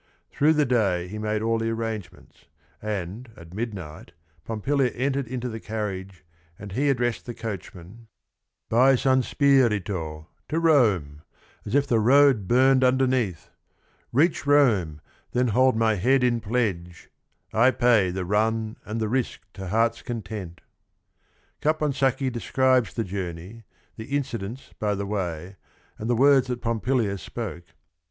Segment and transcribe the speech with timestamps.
[0.31, 2.45] Through the day he made all the arrangements,
[2.81, 6.21] and at midnight Pompilia entered into the car riage,
[6.57, 8.07] and he addressed the coachman:
[8.67, 11.21] "By San Spirito, To Rome,
[11.67, 13.51] as if the road burned underneath!
[14.11, 15.01] Reach Rome,
[15.33, 17.11] then hold my head in pledge,
[17.53, 20.65] I pay The run and the risk to heart's content I"
[21.61, 23.65] Capon sacchi describes the journey,
[23.97, 25.57] th e in cidents by the way,
[25.99, 27.65] and the words that Pompilia spoke.